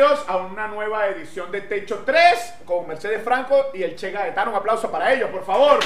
[0.00, 4.50] bienvenidos a una nueva edición de Techo 3 con Mercedes Franco y el Che Gaetano.
[4.50, 5.78] Un aplauso para ellos, por favor.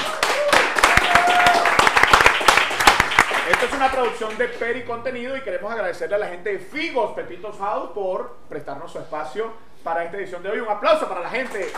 [3.51, 7.11] Esto es una producción de Peri Contenido y queremos agradecerle a la gente de Figos
[7.11, 9.51] Pepitos House por prestarnos su espacio
[9.83, 10.59] para esta edición de hoy.
[10.59, 11.71] Un aplauso para la gente de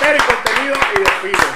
[0.00, 1.54] Peri Contenido y de Figos.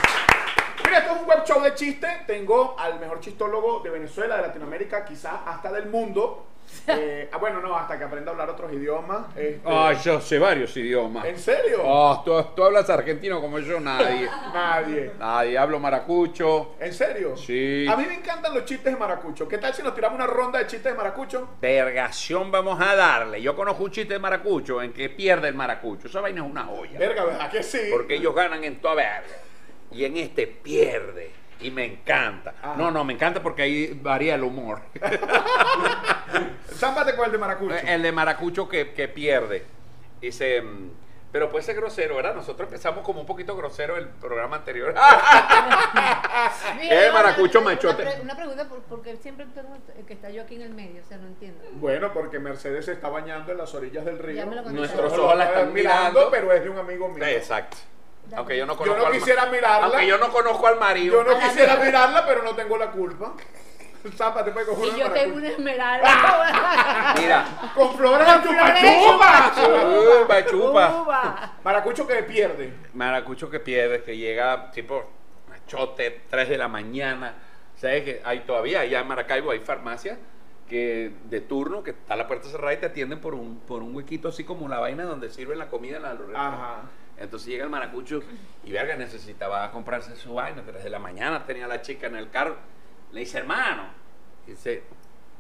[0.86, 2.08] Mira, esto es un web show de chiste.
[2.26, 6.46] Tengo al mejor chistólogo de Venezuela, de Latinoamérica, quizás hasta del mundo.
[6.88, 9.26] Eh, ah, bueno, no, hasta que aprenda a hablar otros idiomas.
[9.36, 11.24] Este, Ah, yo sé varios idiomas.
[11.24, 11.80] ¿En serio?
[11.82, 14.28] Oh, tú, tú hablas argentino como yo, nadie.
[14.54, 15.10] Nadie.
[15.18, 16.76] nadie, hablo maracucho.
[16.78, 17.36] ¿En serio?
[17.36, 17.86] Sí.
[17.90, 19.48] A mí me encantan los chistes de maracucho.
[19.48, 21.48] ¿Qué tal si nos tiramos una ronda de chistes de maracucho?
[21.60, 23.42] Vergación vamos a darle.
[23.42, 26.06] Yo conozco un chiste de maracucho en que pierde el maracucho.
[26.06, 26.98] Esa vaina es una joya.
[26.98, 27.80] Verga, ¿verdad que sí?
[27.90, 29.26] Porque ellos ganan en toda verga.
[29.90, 31.32] Y en este pierde.
[31.60, 32.54] Y me encanta.
[32.62, 32.74] Ajá.
[32.76, 34.80] No, no, me encanta porque ahí varía el humor.
[36.74, 37.74] Zámpate con el de maracucho.
[37.74, 39.64] el de maracucho que, que pierde.
[40.20, 40.90] Dice, mm,
[41.32, 42.34] pero puede ser grosero, ¿verdad?
[42.34, 44.94] Nosotros empezamos como un poquito grosero el programa anterior.
[46.80, 48.02] Mira, Eh, maracucho una- machote.
[48.02, 51.02] Una, pre- una pregunta, por- porque siempre tengo que está yo aquí en el medio,
[51.02, 51.64] o sea, no entiendo.
[51.72, 54.36] Bueno, porque Mercedes se está bañando en las orillas del río.
[54.36, 54.78] Ya me lo contaste.
[54.96, 56.28] Nuestros ojos la están mirando.
[56.30, 57.24] pero es de un amigo mío.
[57.24, 57.76] Exacto.
[58.34, 59.86] Aunque yo no Yo conozco no al ma- quisiera mirarla.
[59.86, 61.22] Aunque yo no conozco al marido.
[61.22, 63.34] Yo no quisiera mirarla, pero no tengo la culpa.
[64.16, 67.14] Zámpate pues con Y de yo tengo una esmeralda.
[67.18, 67.44] Mira.
[67.74, 68.84] Con flores en tu flores.
[68.84, 69.52] pachupa.
[69.54, 71.02] Chupa, chupa.
[71.02, 71.52] Uva.
[71.64, 72.72] Maracucho que pierde.
[72.94, 75.04] Maracucho que pierde, que llega tipo
[75.48, 77.34] machote, 3 de la mañana.
[77.76, 80.18] ¿Sabes que hay todavía, allá en Maracaibo hay farmacias
[80.68, 83.94] que de turno, que está la puerta cerrada y te atienden por un, por un
[83.94, 86.16] huequito así como la vaina donde sirven la comida en la.
[86.34, 86.76] Ajá.
[87.18, 88.22] Entonces llega el maracucho
[88.64, 92.30] y verga, necesitaba comprarse su vaina, 3 de la mañana tenía la chica en el
[92.30, 92.56] carro.
[93.12, 93.84] Le dice, hermano,
[94.46, 94.82] dice,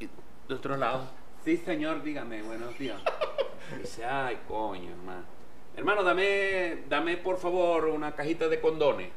[0.00, 0.08] "¿Y
[0.48, 1.06] de otro lado,
[1.44, 3.00] sí señor, dígame, buenos días.
[3.80, 5.24] Dice, ay, coño, hermano.
[5.76, 9.10] Hermano, dame, dame por favor una cajita de condones.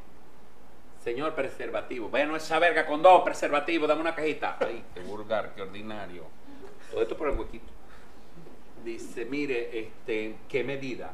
[1.04, 2.10] Señor, preservativo.
[2.10, 4.58] Bueno, esa verga, condón, preservativo, dame una cajita.
[4.60, 6.26] Ay, qué vulgar, qué ordinario.
[6.92, 7.72] Todo esto por el huequito.
[8.84, 11.14] Dice, mire, este, ¿qué medida?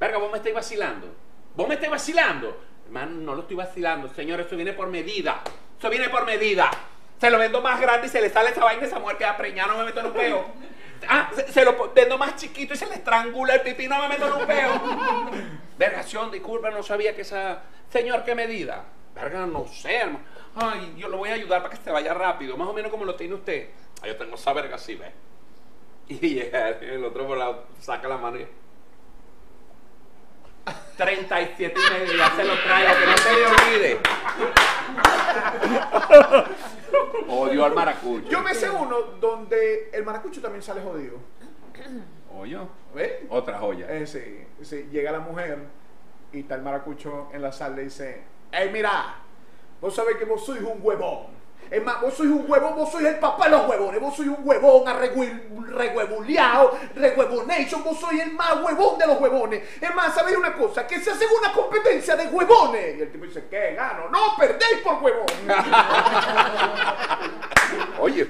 [0.00, 1.14] Verga, vos me estáis vacilando.
[1.54, 2.58] Vos me estáis vacilando.
[2.86, 4.08] Hermano, no lo estoy vacilando.
[4.08, 5.42] Señor, esto viene por medida.
[5.78, 6.70] Eso viene por medida.
[7.20, 9.72] Se lo vendo más grande y se le sale esa vaina esa mujer queda preñada,
[9.72, 10.46] no me meto en un peo.
[11.06, 14.26] Ah, se, lo vendo más chiquito y se le estrangula el pipí, no me meto
[14.26, 14.80] en un peo.
[15.78, 17.62] Vergación, disculpa, no sabía que esa.
[17.90, 18.84] Señor, ¿qué medida?
[19.14, 20.24] Verga, no sé, hermano.
[20.54, 23.04] Ay, yo lo voy a ayudar para que se vaya rápido, más o menos como
[23.04, 23.68] lo tiene usted.
[24.02, 25.12] Ah, yo tengo esa verga así, ¿ves?
[26.22, 28.46] Y el otro por lado, saca la mano y.
[31.16, 33.98] 37 y medio, ya se lo traigo, que no se le olvide.
[37.28, 38.28] Odio al maracucho.
[38.28, 41.18] Yo me sé uno donde el maracucho también sale jodido.
[42.36, 42.58] Oye,
[42.94, 43.12] ¿Ves?
[43.28, 43.86] otra joya.
[43.90, 45.58] Eh, sí, sí, llega la mujer
[46.32, 48.22] y está el maracucho en la sala y dice,
[48.52, 49.16] hey, mira,
[49.80, 51.39] vos sabés que vos sois un huevón.
[51.70, 54.28] Es más, vos sois un huevón, vos sois el papá de los huevones, vos sois
[54.28, 54.84] un huevón
[55.68, 59.62] rehuevuleado, rehuevonation, vos sois el más huevón de los huevones.
[59.80, 60.84] Es más, ¿sabéis una cosa?
[60.84, 62.98] Que se hace una competencia de huevones.
[62.98, 64.08] Y el tipo dice, ¿qué gano?
[64.08, 65.26] No, perdéis por huevón.
[68.00, 68.28] Oye,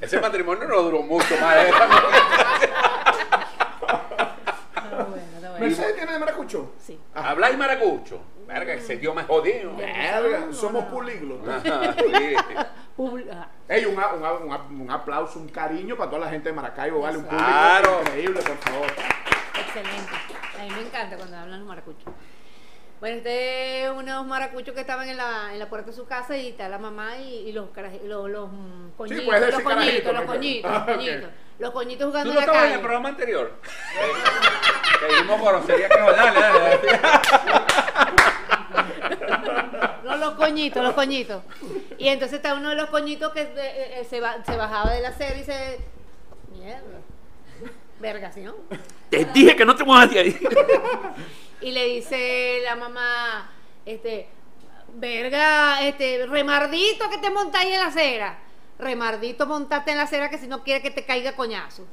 [0.00, 1.56] ese matrimonio no duró mucho más.
[1.58, 1.68] ¿eh?
[1.68, 1.86] Está
[5.06, 5.58] bueno, está bueno.
[5.60, 6.72] ¿Mercedes tiene de maracucho?
[6.84, 6.98] Sí.
[7.14, 8.20] ¿Habláis maracucho?
[8.48, 9.76] Verga, ese Dios me jodió.
[9.76, 11.62] Verga, somos políglotas.
[13.00, 17.44] Un, un un aplauso, un cariño para toda la gente de Maracaibo, vale, un público
[17.46, 18.00] Claro.
[18.02, 18.86] increíble, por favor.
[19.58, 20.12] Excelente.
[20.58, 22.12] A mí me encanta cuando hablan los maracuchos.
[23.00, 26.36] Bueno, este es unos maracuchos que estaban en la, en la puerta de su casa
[26.36, 27.68] y está la mamá y, y los,
[28.04, 28.50] los, los
[28.98, 32.40] coñitos, puedes los decir coñitos, los coñitos, Ah, los coñitos, los coñitos ¿Tú jugando no
[32.40, 32.82] en la estabas en el calle.
[32.82, 33.52] programa anterior?
[35.00, 36.80] Que dijimos grosería que no, dale, dale, dale.
[40.20, 41.42] No, los coñitos, los coñitos.
[41.98, 45.00] Y entonces está uno de los coñitos que eh, eh, se, ba- se bajaba de
[45.00, 45.78] la serie y se...
[46.52, 47.00] Mierda.
[48.00, 48.54] Vergación.
[49.10, 50.38] Te dije que no te muevas de ahí.
[51.62, 53.50] Y le dice la mamá,
[53.84, 54.26] este,
[54.94, 58.38] verga, este, remardito que te montáis en la acera.
[58.78, 61.84] Remardito, montate en la acera que si no quiere que te caiga coñazo.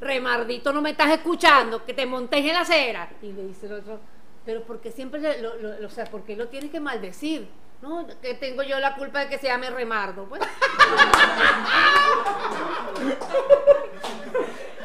[0.00, 3.10] Remardito, no me estás escuchando, que te montéis en la acera.
[3.22, 3.98] Y le dice el otro,
[4.44, 7.48] pero porque siempre, lo, lo- o sea, ¿por qué lo tienes que maldecir?
[7.80, 10.24] No, que tengo yo la culpa de que se llame Remardo.
[10.26, 10.40] Pues,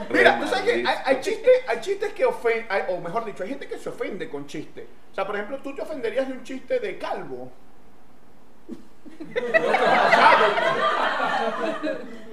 [0.09, 3.49] Mira, tú sabes que hay, hay chistes, hay chistes que ofenden, o mejor dicho, hay
[3.49, 4.85] gente que se ofende con chistes.
[5.11, 7.51] O sea, por ejemplo, tú te ofenderías de un chiste de calvo.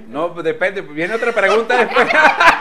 [0.08, 0.82] No, depende.
[0.82, 2.06] Viene otra pregunta después.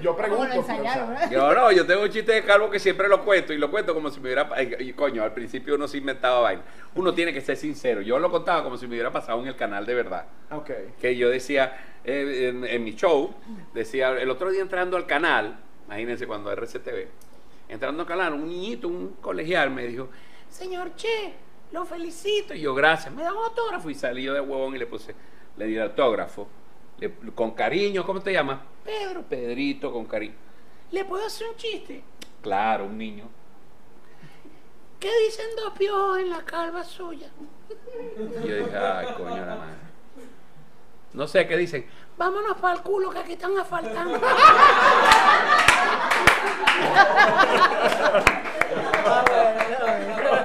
[0.00, 0.54] yo pregunto.
[0.54, 1.30] lo pero.
[1.30, 3.94] Yo no, yo tengo un chiste de calvo que siempre lo cuento y lo cuento
[3.94, 6.62] como si me hubiera y, y, coño, al principio uno se inventaba vaina.
[6.94, 8.00] Uno tiene que ser sincero.
[8.00, 10.26] Yo lo contaba como si me hubiera pasado en el canal de verdad.
[10.50, 10.70] Ok.
[11.00, 13.34] Que yo decía eh, en, en mi show,
[13.74, 17.06] decía el otro día entrando al canal, imagínense cuando RCTV,
[17.68, 20.08] entrando al canal, un niñito, un colegial me dijo,
[20.48, 21.34] señor Che,
[21.72, 22.54] lo felicito.
[22.54, 25.14] Y yo, gracias, me da un autógrafo y salí yo de huevón y le puse,
[25.56, 26.48] le di el autógrafo.
[26.98, 28.58] Le- con cariño, ¿cómo te llamas?
[28.84, 30.34] Pedro, Pedrito, con cariño.
[30.90, 32.02] ¿Le puedo hacer un chiste?
[32.42, 33.28] Claro, un niño.
[34.98, 37.28] ¿Qué dicen dos piojos en la calva suya?
[38.44, 39.74] Y yo dije, ay, coño la madre.
[41.12, 41.86] No sé qué dicen.
[42.16, 44.20] Vámonos para el culo que aquí están asfaltando.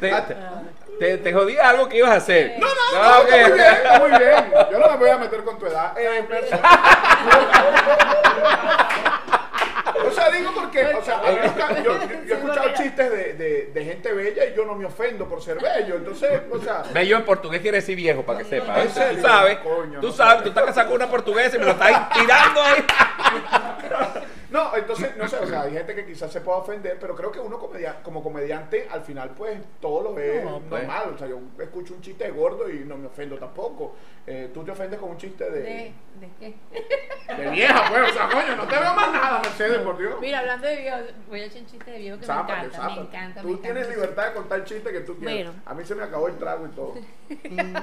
[0.00, 0.36] te, te,
[0.98, 2.54] te- te jodí algo que ibas a hacer.
[2.58, 4.44] No, no, Ah, no, está muy bien, está muy bien.
[4.72, 5.92] Yo no me voy a meter con tu edad.
[5.98, 6.46] Eh, pero-
[10.06, 13.84] o sea, digo porque, o sea, yo, yo- yo he escuchado chistes de, de, de
[13.84, 15.96] gente bella y yo no me ofendo por ser bello.
[15.96, 18.56] Entonces, o sea, Bello en portugués quiere decir viejo, para que.
[18.56, 19.20] ¿En serio?
[19.22, 22.08] Tú sabes, Coño, tú sabes, tú estás casado con una portuguesa y me lo estás
[22.10, 22.84] tirando ahí.
[24.64, 27.30] no, entonces, no sé, o sea, hay gente que quizás se pueda ofender, pero creo
[27.30, 30.82] que uno comedia- como comediante, al final, pues, todo lo ve No, pues.
[30.82, 31.12] normal.
[31.14, 33.94] O sea, yo escucho un chiste de gordo y no me ofendo tampoco.
[34.26, 36.54] Eh, Tú te ofendes con un chiste de, ¿De, ¿De qué?
[37.34, 40.14] de vieja, pues, o sea, coño, no te veo más nada, Mercedes, por Dios.
[40.20, 40.96] Mira, hablando de viejo,
[41.28, 43.00] voy a echar un chiste de viejo que Zápate, me encanta, zápate.
[43.00, 43.72] me encanta, Tú me encanta.
[43.72, 45.34] tienes libertad de contar el chiste que tú quieras.
[45.52, 45.62] Bueno.
[45.66, 46.94] A mí se me acabó el trago y todo.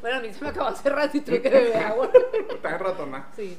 [0.00, 2.10] Bueno, a mí se me acabó hace rato y tuve que beber agua.
[2.50, 3.28] Estás en ratonada.
[3.36, 3.58] Sí.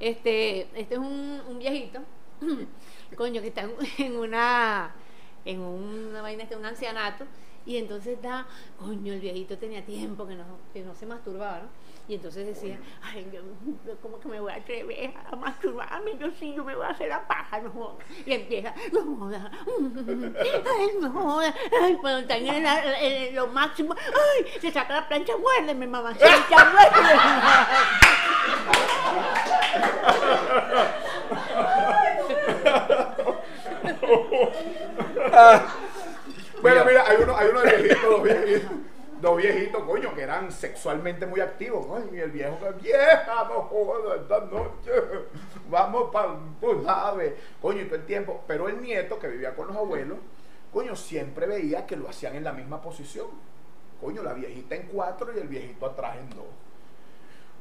[0.00, 2.00] Este, este es un, un viejito,
[3.16, 3.68] coño, que está
[3.98, 4.94] en, una,
[5.44, 7.26] en una vaina, este, un ancianato,
[7.66, 8.46] y entonces da,
[8.78, 11.68] coño, el viejito tenía tiempo que no, que no se masturbaba, ¿no?
[12.08, 13.42] Y entonces decía, ay, yo,
[14.02, 17.08] como que me voy a atrever a masturbarme, yo sí, yo me voy a hacer
[17.08, 17.96] la paja, no joda.
[18.24, 24.72] Y empieza, no joda, ay, no joda, ay, cuando está en, lo máximo, ay, se
[24.72, 26.40] saca la plancha, muérdeme, mamá, muérdeme.
[36.62, 38.70] Bueno, mira, hay uno, hay uno de viejitos, dos viejitos,
[39.22, 44.20] dos viejitos, coño, que eran sexualmente muy activos, coño, y el viejo vieja, no jodas
[44.20, 44.90] esta noche,
[45.70, 49.68] vamos para, tú sabes, coño, y todo el tiempo, pero el nieto que vivía con
[49.68, 50.18] los abuelos,
[50.70, 53.28] coño, siempre veía que lo hacían en la misma posición,
[54.00, 56.44] coño, la viejita en cuatro y el viejito atrás en dos.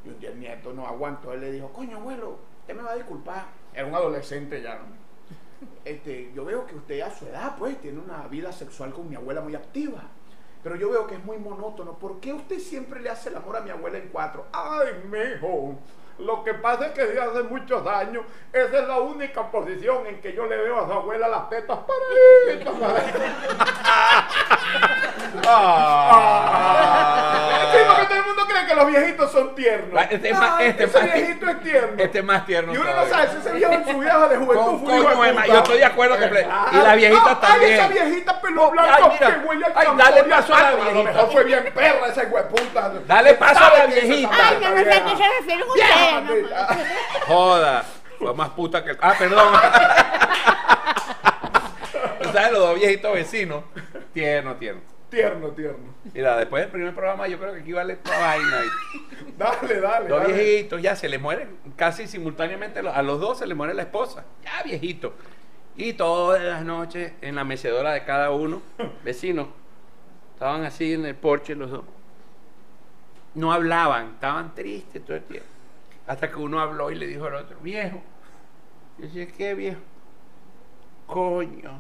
[0.06, 2.92] Y un día el nieto no aguantó, él le dijo, coño, abuelo, usted me va
[2.92, 5.00] a disculpar, era un adolescente ya, ¿no?
[5.86, 9.16] este, yo veo que usted a su edad, pues, tiene una vida sexual con mi
[9.16, 10.04] abuela muy activa.
[10.64, 11.94] Pero yo veo que es muy monótono.
[11.94, 14.46] ¿Por qué usted siempre le hace el amor a mi abuela en cuatro?
[14.52, 15.76] Ay, mijo.
[16.18, 20.20] Lo que pasa es que desde hace muchos años, esa es la única posición en
[20.20, 21.80] que yo le veo a su abuela las tetas
[22.50, 23.30] el mundo cree
[28.70, 30.00] que los viejitos son tiernos.
[30.00, 32.04] Ah, este es más- Ay, este es ese más viejito es tierno.
[32.04, 32.74] Este es más tierno.
[32.74, 35.32] y uno no sabe si ese viejo en su vieja de juventud fue hijo de
[35.34, 35.46] puta.
[35.48, 36.50] yo estoy de acuerdo completo.
[36.52, 37.72] Ah, Y la viejita no, también.
[37.72, 39.28] Ay, esa viejita pelo Ay, blanco mira.
[39.28, 41.12] que huele al Ay, dale paso a la A lo viejita.
[41.12, 42.92] mejor fue bien perra esa hueputa.
[43.08, 44.50] Dale paso a la ¿Sabe qué es esa viejita.
[44.50, 45.16] Ay, yo no sé a qué
[45.46, 45.66] se ¿no?
[46.22, 46.78] maldita.
[47.28, 47.84] Joda.
[48.20, 48.98] Fue más puta que.
[49.02, 49.54] Ah, perdón.
[52.22, 53.64] ¿Tú sabes los dos viejitos vecinos?
[54.14, 54.82] Tierno, tierno.
[55.10, 55.94] Tierno, tierno.
[56.14, 58.62] Mira, después del primer programa yo creo que aquí vale toda vaina.
[59.38, 60.10] Dale, dale.
[60.10, 60.34] Los dale.
[60.34, 62.80] viejitos ya se les mueren casi simultáneamente.
[62.80, 64.26] A los dos se les muere la esposa.
[64.44, 65.14] Ya viejito.
[65.76, 68.62] Y todas las noches en la mecedora de cada uno,
[69.04, 69.48] vecinos,
[70.34, 71.86] estaban así en el porche los dos.
[73.34, 75.48] No hablaban, estaban tristes todo el tiempo.
[76.06, 78.02] Hasta que uno habló y le dijo al otro, viejo.
[78.98, 79.80] Y decía, ¿qué viejo?
[81.08, 81.80] Coño,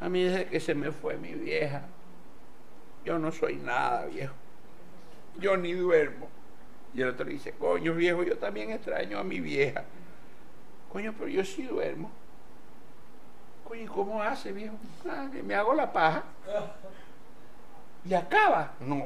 [0.00, 1.82] a mí desde que se me fue mi vieja,
[3.08, 4.34] yo no soy nada, viejo.
[5.38, 6.28] Yo ni duermo.
[6.92, 9.82] Y el otro le dice, coño viejo, yo también extraño a mi vieja.
[10.92, 12.10] Coño, pero yo sí duermo.
[13.66, 14.74] Coño, ¿y cómo hace, viejo?
[15.08, 16.22] Ah, que me hago la paja.
[18.04, 18.72] Y acaba.
[18.78, 19.02] No,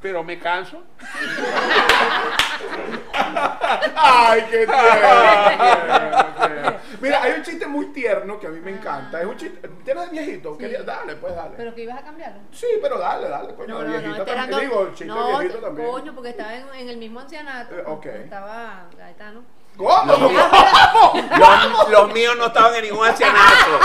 [0.00, 0.82] pero me canso.
[3.94, 6.26] Ay, qué tierno.
[7.00, 9.20] Mira, hay un chiste muy tierno que a mí me encanta.
[9.20, 9.68] Es un chiste.
[9.84, 10.56] ¿Tienes viejito?
[10.58, 10.66] Sí.
[10.84, 11.54] Dale, pues dale.
[11.56, 12.40] Pero que ibas a cambiarlo.
[12.50, 13.74] Sí, pero dale, dale, coño.
[13.74, 14.50] No, el no, no, viejito era también.
[14.50, 15.88] no- Digo, el chiste no, viejito también.
[15.90, 17.74] coño, porque estaba en, en el mismo ancianato.
[17.78, 18.06] Eh, ok.
[18.06, 19.42] Estaba Gaetano.
[19.76, 20.04] ¿Cómo?
[20.04, 23.78] Los, los míos no estaban en ningún ancianato.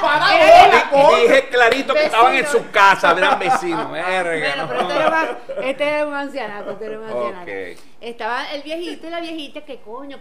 [0.00, 0.28] Para.
[1.20, 3.90] Dije clarito que estaban en su casa, eran vecinos.
[3.90, 4.68] Verga, Bueno, no.
[4.68, 5.28] pero este era, más-
[5.62, 7.42] este era un ancianato, este era un ancianato.
[7.42, 7.78] Ok.
[8.00, 10.18] Estaba el viejito y la viejita que coño,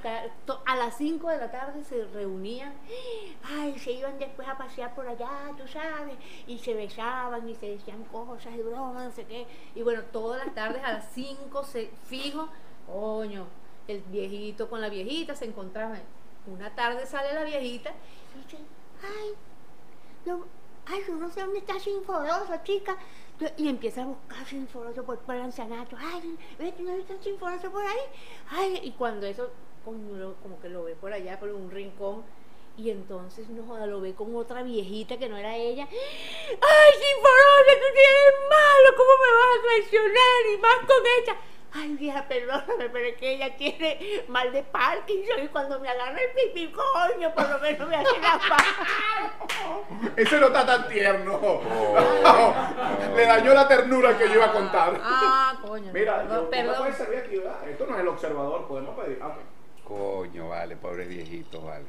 [0.65, 2.73] a las 5 de la tarde se reunían,
[3.43, 5.27] ay, se iban después a pasear por allá,
[5.57, 6.15] tú sabes,
[6.47, 9.45] y se besaban y se decían cosas y bromas, no sé qué.
[9.75, 12.47] Y bueno, todas las tardes a las 5 se fijo,
[12.87, 13.47] coño,
[13.87, 16.01] el viejito con la viejita se encontraban.
[16.45, 17.91] Una tarde sale la viejita
[18.35, 18.57] y dice,
[19.01, 19.29] ay,
[20.25, 20.45] yo,
[20.85, 22.97] ay, yo no sé dónde está Sinforoso, chica.
[23.57, 25.95] Y empieza a buscar Sinforoso por, por el ancianato.
[25.99, 27.99] Ay, ¿ves que no está Sinforoso por ahí?
[28.49, 29.49] Ay, y cuando eso,
[29.83, 32.23] como que lo ve por allá, por un rincón.
[32.75, 35.87] Y entonces, no joda, lo ve con otra viejita que no era ella.
[35.89, 38.97] ¡Ay, Sinforoso, tú tienes malo!
[38.97, 40.41] ¿Cómo me vas a traicionar?
[40.53, 41.37] Y más con ella.
[41.75, 46.17] Ay, vieja, perdóname, pero es que ella tiene mal de Parkinson y cuando me agarra
[46.19, 48.65] el pipí, coño, por lo menos me hace la paz.
[50.15, 51.39] Ese no está tan tierno.
[53.15, 54.99] Le dañó la ternura que yo iba a contar.
[55.03, 55.91] Ah, coño.
[55.93, 56.75] Mira, no, yo, ¿tú me perdón.
[56.77, 57.67] puedes servir aquí, ¿verdad?
[57.69, 59.19] Esto no es el observador, podemos pedir.
[59.21, 59.33] Ah.
[59.87, 61.85] Coño, vale, pobre viejito, vale.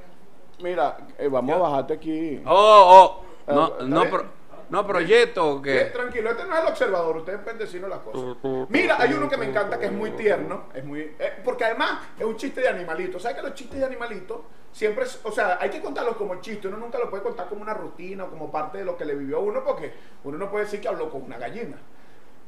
[0.61, 2.43] Mira, eh, vamos a bajarte aquí.
[2.47, 4.27] Oh, oh, no, Ah, no, ¿está pro-
[4.75, 5.85] no proyecto qué.
[5.93, 8.37] tranquilo, este no es el observador, ustedes pueden decirnos las cosas.
[8.69, 12.01] Mira, hay uno que me encanta que es muy tierno, es muy, eh, porque además
[12.19, 13.19] es un chiste de animalito.
[13.21, 16.67] ¿Sabes que los chistes de animalito siempre, es- o sea, hay que contarlos como chiste,
[16.69, 19.15] uno nunca lo puede contar como una rutina o como parte de lo que le
[19.15, 19.93] vivió a uno, porque
[20.25, 21.77] uno no puede decir que habló con una gallina.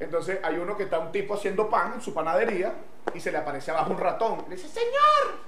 [0.00, 2.74] Entonces hay uno que está un tipo haciendo pan en su panadería
[3.14, 4.44] y se le aparece abajo un ratón.
[4.48, 5.38] Le dice, señor,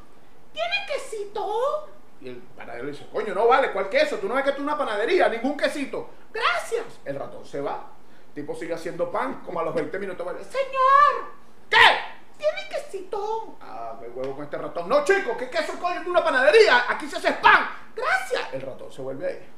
[0.53, 1.89] ¿tiene quesito?
[2.21, 4.17] Y el panadero le dice, coño, no vale, ¿cuál queso?
[4.17, 6.11] Tú no ves que tú una panadería, ningún quesito.
[6.33, 6.85] Gracias.
[7.05, 7.91] El ratón se va.
[8.35, 11.33] Tipo sigue haciendo pan, como a los 20 minutos vuelve, señor,
[11.71, 11.77] ¿qué?
[12.37, 13.57] ¿Tiene quesito?
[13.61, 14.89] Ah, me huevo con este ratón.
[14.89, 16.01] No, chico, ¿qué queso coño?
[16.01, 16.85] Es una panadería.
[16.89, 17.69] Aquí se hace pan.
[17.97, 18.55] Gracias.
[18.55, 19.49] El ratón se vuelve ahí.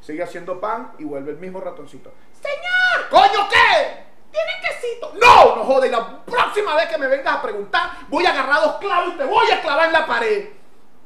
[0.00, 2.12] Sigue haciendo pan y vuelve el mismo ratoncito.
[2.32, 4.04] Señor, coño, ¿qué?
[4.32, 5.12] ¿Tiene quesito?
[5.14, 5.88] No, no jode.
[5.88, 9.24] La próxima vez que me vengas a preguntar, voy a agarrar dos clavos y te
[9.24, 10.48] voy a clavar en la pared.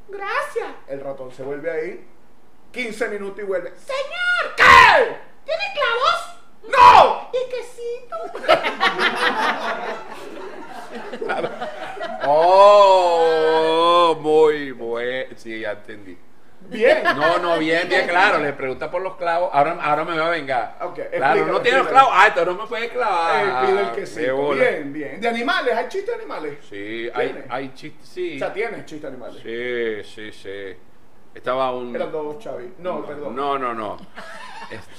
[0.09, 0.69] Gracias.
[0.89, 2.07] El ratón se vuelve ahí.
[2.73, 3.73] 15 minutos y vuelve.
[3.77, 5.17] Señor, ¿qué?
[5.45, 6.37] ¿Tiene clavos?
[6.69, 7.31] No.
[7.33, 8.17] ¿Y quesito?
[12.31, 15.35] Oh, muy bueno.
[15.37, 16.19] Sí, ya entendí.
[16.69, 17.03] Bien.
[17.03, 18.39] No, no, bien, bien, claro.
[18.39, 19.51] Le pregunta por los clavos.
[19.53, 20.79] Ahora, ahora me va a vengar.
[20.83, 22.11] Ok, claro, no tiene los clavos.
[22.15, 23.47] Ah, entonces no me puede clavar.
[23.47, 24.37] Eh, pide el quesito.
[24.37, 24.63] bola.
[24.65, 25.21] Bien, bien.
[25.21, 26.59] De animales, ¿hay chistes de animales?
[26.69, 27.45] Sí, hay, ¿Tiene?
[27.49, 28.37] hay chistes, sí.
[28.37, 29.43] O sea, tienes chistes de animales.
[30.05, 30.77] Sí, sí, sí.
[31.35, 31.95] Estaba un.
[31.95, 32.75] Eran dos, Chavi.
[32.79, 33.35] No, perdón.
[33.35, 33.97] No, no, no.
[34.71, 34.93] Este,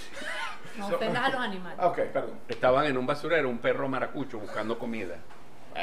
[0.79, 1.77] No ofendas a los animales.
[1.83, 2.39] Ok, perdón.
[2.47, 5.17] Estaban en un basurero, un perro maracucho buscando comida.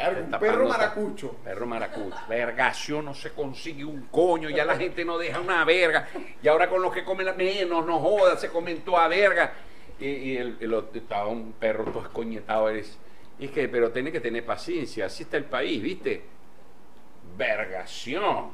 [0.04, 1.36] Verga, un Tapando- perro maracucho.
[1.44, 2.16] Perro maracucho.
[2.28, 6.08] Vergación, no se consigue un coño, ya la gente no deja una verga.
[6.42, 9.52] Y ahora con los que comen la menos, no joda, se comentó a verga.
[9.98, 12.68] Y, y el, el otro- estaba un perro todo escoñetado.
[12.70, 12.98] Es,
[13.38, 16.22] es que, pero tiene que tener paciencia, así está el país, ¿viste?
[17.36, 18.50] Vergación.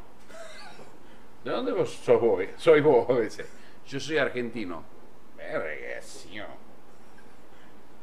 [1.45, 2.43] ¿De dónde vos sos vos?
[2.57, 3.45] Soy vos, dice.
[3.87, 4.85] Yo soy argentino.
[5.37, 6.47] Vergación.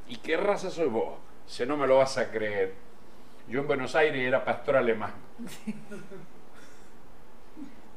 [0.08, 1.18] ¿Y qué raza soy vos?
[1.46, 2.74] Si no me lo vas a creer.
[3.50, 5.12] Yo en Buenos Aires era pastor alemán.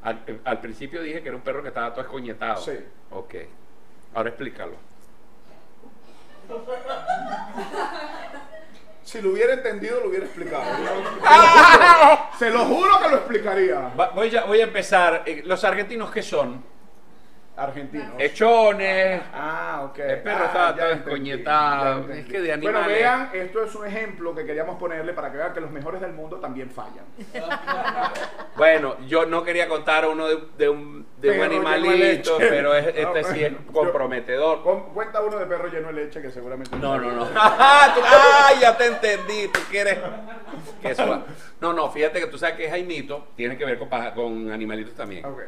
[0.02, 2.61] Al, al principio dije que era un perro que estaba todo escoñetado.
[2.61, 2.73] Sí.
[3.12, 3.35] Ok.
[4.14, 4.75] Ahora explícalo.
[9.04, 10.62] Si lo hubiera entendido, lo hubiera explicado.
[12.38, 13.80] Se lo juro que lo explicaría.
[13.99, 15.25] Va- voy, a, voy a empezar.
[15.26, 16.62] Eh, ¿Los argentinos qué son?
[17.56, 18.14] Argentino.
[18.16, 19.21] Echones.
[19.35, 19.99] Ah, ok.
[19.99, 22.12] El perro Ah, estaba todo escoñetado.
[22.12, 25.39] Es que de Bueno, animales- vean, esto es un ejemplo que queríamos ponerle para que
[25.39, 27.05] vean que los mejores del mundo también fallan.
[28.57, 33.23] Bueno, yo no quería contar uno de, de un, de un animalito, pero es- este
[33.23, 34.62] No, sí es yo- comprometedor.
[34.62, 36.77] Con- cuenta uno de perro lleno de leche que seguramente.
[36.77, 37.29] No, no, no.
[37.35, 39.49] Ah, ah, ya te entendí.
[39.49, 39.99] Tú quieres.
[40.83, 40.95] que.
[41.61, 43.79] No, no, fíjate que tú sabes que Jaimito tiene que ver
[44.15, 45.25] con, animalitos también.
[45.25, 45.41] Ok.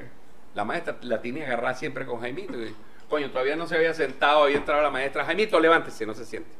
[0.54, 2.54] La maestra la tiene agarrada siempre con Jaimito.
[2.54, 2.74] y,
[3.08, 5.24] coño, todavía no se había sentado, había entrado la maestra.
[5.24, 6.50] Jaimito, levántese, no se siente.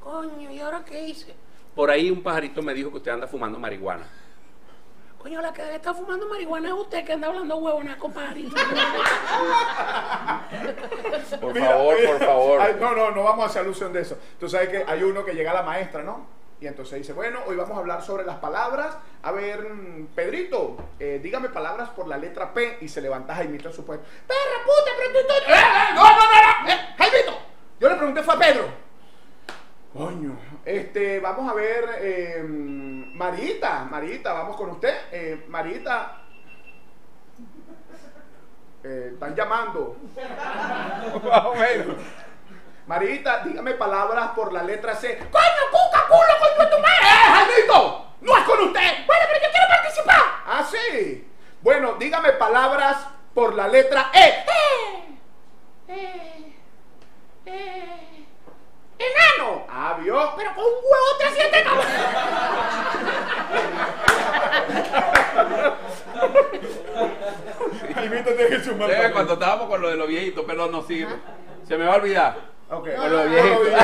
[0.00, 1.34] Coño, ¿y ahora qué hice?
[1.74, 4.06] Por ahí un pajarito me dijo que usted anda fumando marihuana.
[5.18, 8.60] Coño, la que debe estar fumando marihuana es usted que anda hablando huevonas con pajaritos.
[11.40, 12.10] por Mira, favor, mira.
[12.10, 12.60] por favor.
[12.60, 14.18] Ay, no, no, no vamos a hacer alusión de eso.
[14.38, 16.26] Tú sabes que hay uno que llega a la maestra, ¿no?
[16.60, 18.96] Y entonces dice, bueno, hoy vamos a hablar sobre las palabras.
[19.22, 22.78] A ver, mm, Pedrito, eh, dígame palabras por la letra P.
[22.80, 24.04] Y se levanta Jaimito en su puesto.
[24.26, 26.72] ¡Perra puta, pero tú, tú- ¡Eh, eh, no, no, no, no!
[26.72, 27.38] ¡Eh, Jaimito!
[27.80, 28.68] Yo le pregunté fue a Pedro.
[29.92, 34.94] Coño, este, vamos a ver, eh, Marita, Marita, vamos con usted.
[35.10, 36.20] Eh, Marita,
[38.84, 39.96] eh, están llamando.
[42.86, 45.18] Marita, dígame palabras por la letra C.
[45.18, 47.02] ¡Coño, cuca, culo, coño, tu madre!
[47.02, 48.06] ¡Eh, Jaimito!
[48.20, 49.06] ¡No es con usted!
[49.06, 50.20] Bueno, pero yo quiero participar.
[50.46, 51.28] Ah, sí.
[51.62, 54.44] Bueno, dígame palabras por la letra E.
[57.46, 57.84] ¡Enano!
[57.86, 57.93] Ah,
[60.36, 61.64] pero con un huevo te sientes.
[68.14, 71.08] Eh, Cuando estábamos con lo de los viejitos, perdón, no sigue.
[71.66, 72.36] Se me va a olvidar.
[72.70, 72.88] Ok.
[72.94, 73.68] Con lo de viejitos.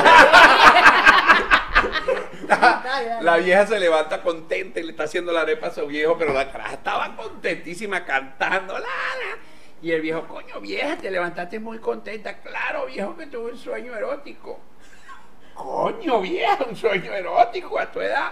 [3.21, 6.33] La vieja se levanta contenta y le está haciendo la arepa a su viejo, pero
[6.33, 8.73] la caraja estaba contentísima cantando.
[8.73, 9.37] La, la.
[9.81, 12.39] Y el viejo, coño, vieja, te levantaste muy contenta.
[12.41, 14.59] Claro, viejo, que tuve un sueño erótico.
[15.61, 18.31] Coño, vieja, un sueño erótico a tu edad.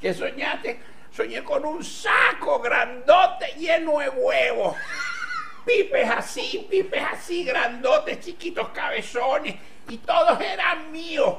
[0.00, 0.80] ¿Qué soñaste?
[1.10, 4.76] Soñé con un saco grandote lleno de huevos.
[5.64, 9.56] Pipes así, pipes así, grandotes, chiquitos cabezones.
[9.88, 11.34] Y todos eran míos.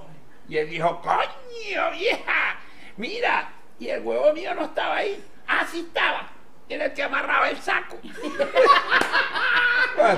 [0.49, 2.59] Y él dijo, coño, vieja,
[2.97, 5.23] mira, y el huevo mío no estaba ahí.
[5.47, 6.27] Así estaba.
[6.67, 7.97] Era el que amarraba el saco.
[8.01, 8.09] Qué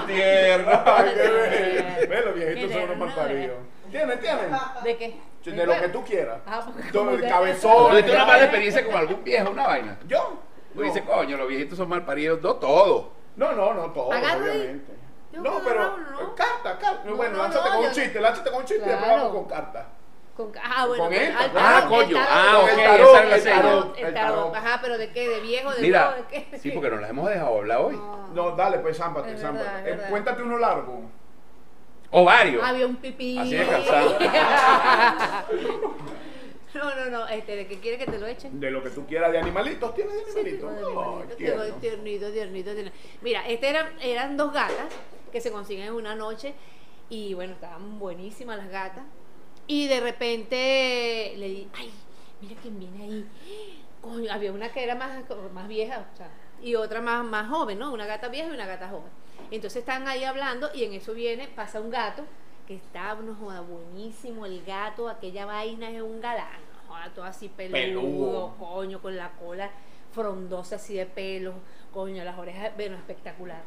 [0.08, 0.66] bello.
[2.10, 3.58] Ve, los viejitos son unos malparidos.
[3.90, 4.52] ¿Tienen, tienen?
[4.84, 5.20] ¿De qué?
[5.46, 6.40] De lo que tú quieras.
[6.46, 7.90] Ah, que- cabezón.
[7.92, 9.98] ¿Tuviste una mala experiencia con algún viejo, una vaina?
[10.08, 10.40] ¿Yo?
[10.74, 13.08] Tú dices, coño, los viejitos son mal paridos, no todos.
[13.36, 14.50] No, no, no, todo, Agarra ahí.
[14.60, 14.94] obviamente.
[15.32, 16.36] Yo No, pero ¿no?
[16.36, 17.02] carta, carta.
[17.06, 19.32] No, bueno, no, lánzate no, con un chiste, lánzate con un chiste y después vamos
[19.32, 19.88] con carta.
[20.36, 22.02] Con ah, bueno, Con pues, esta, al Ah, coño.
[22.02, 22.28] el tarot.
[22.30, 24.56] Ah, ok, el esa tarot, era la el tarot, El el tarot, tarot.
[24.56, 25.30] ajá, pero ¿de qué?
[25.30, 25.72] ¿De viejo?
[25.72, 26.16] ¿De Mira, nuevo?
[26.30, 26.58] ¿De qué?
[26.60, 27.96] sí, porque nos la hemos dejado hablar hoy.
[27.96, 28.28] No.
[28.34, 29.66] No, dale, pues zámpate, Es zámpate.
[29.70, 31.02] verdad, es Eh, cuéntate uno largo.
[32.12, 32.64] O varios.
[32.64, 33.38] Había un pipí.
[33.38, 34.18] Así de cansado.
[36.74, 38.60] no, no, no, este, ¿de qué quiere que te lo echen?
[38.60, 41.30] De lo que tú quieras de animalitos, ¿tienes de Sí, animalitos?
[41.30, 41.64] de tierno.
[41.66, 42.96] tipo tiernito, tiernito, tiernito.
[43.22, 44.88] Mira, este eran, eran dos gatas
[45.32, 46.54] que se consiguen en una noche
[47.10, 49.04] y bueno, estaban buenísimas las gatas.
[49.68, 51.92] Y de repente le di, ay,
[52.42, 53.26] mira quién viene ahí.
[54.02, 56.30] Coño, había una que era más, más vieja, o sea,
[56.62, 57.92] y otra más, más joven, ¿no?
[57.94, 59.12] Una gata vieja y una gata joven.
[59.52, 62.24] Entonces están ahí hablando y en eso viene, pasa un gato
[62.68, 67.26] que está, no joda, buenísimo el gato, aquella vaina es un galán, no joda, todo
[67.26, 68.56] así peludo, Peludo.
[68.60, 69.72] coño, con la cola
[70.12, 71.54] frondosa así de pelo,
[71.92, 73.62] coño, las orejas, bueno, espectacular.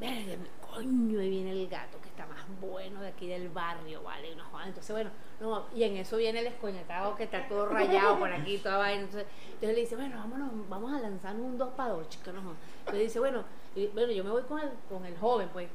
[0.00, 4.34] Verga, coño, ahí viene el gato que está más bueno de aquí del barrio, ¿vale?
[4.36, 8.32] No, entonces, bueno, no, y en eso viene el escoñetado que está todo rayado por
[8.32, 9.02] aquí, toda vaina.
[9.02, 12.40] Entonces, entonces le dice, bueno, vámonos, vamos a lanzarnos un dos para dos, chica, no.
[12.80, 13.42] Entonces dice, bueno,
[13.74, 15.68] y- bueno, yo me voy con el, con el joven, pues.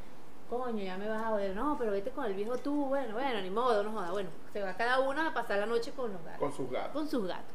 [0.50, 1.56] Coño, ya me vas a joder.
[1.56, 2.86] No, pero vete con el viejo tú.
[2.86, 4.12] Bueno, bueno, ni modo, no joda.
[4.12, 6.92] Bueno, se va cada una a pasar la noche con los gatos Con sus gatos.
[6.92, 7.52] con sus gatos.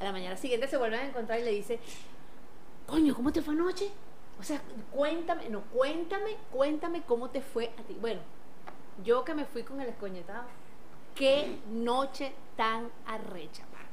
[0.00, 1.78] A la mañana siguiente se vuelven a encontrar y le dice,
[2.86, 3.90] coño, ¿cómo te fue anoche?
[4.42, 7.96] O sea, cuéntame, no, cuéntame, cuéntame cómo te fue a ti.
[8.00, 8.20] Bueno,
[9.04, 10.42] yo que me fui con el escoñetado,
[11.14, 13.86] qué noche tan arrecha, pana.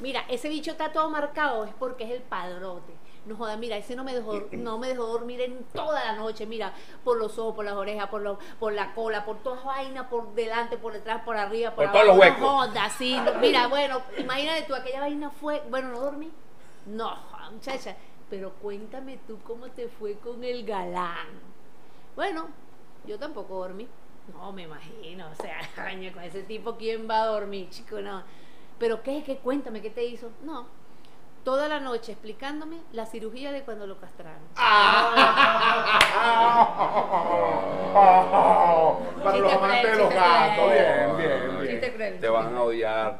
[0.00, 2.94] Mira, ese bicho está todo marcado, es porque es el padrote.
[3.26, 6.46] No joda, mira, ese no me dejó, no me dejó dormir en toda la noche,
[6.46, 6.72] mira,
[7.04, 10.32] por los ojos, por las orejas, por, lo- por la cola, por todas vainas, por
[10.34, 12.30] delante, por detrás, por arriba, por, Por todos los abajo.
[12.30, 12.40] huecos.
[12.40, 16.30] No joda, sí, no, mira, bueno, imagínate tú, aquella vaina fue, bueno, no dormí.
[16.86, 17.14] No,
[17.52, 17.96] muchacha,
[18.30, 21.28] pero cuéntame tú cómo te fue con el galán.
[22.14, 22.48] Bueno,
[23.06, 23.86] yo tampoco dormí.
[24.32, 25.60] No, me imagino, o sea,
[26.14, 28.00] con ese tipo, ¿quién va a dormir, chico?
[28.00, 28.22] No.
[28.78, 29.22] ¿Pero qué?
[29.24, 29.38] ¿Qué?
[29.38, 30.30] Cuéntame, ¿qué te hizo?
[30.42, 30.66] No.
[31.44, 34.42] Toda la noche explicándome la cirugía de cuando lo castraron.
[39.22, 40.72] Para los amantes de los gatos.
[40.72, 41.65] Bien, bien, bien.
[41.92, 42.20] Cruel.
[42.20, 43.18] Te van a odiar.